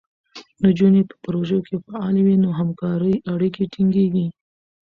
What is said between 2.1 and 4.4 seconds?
وي، نو همکارۍ اړیکې ټینګېږي.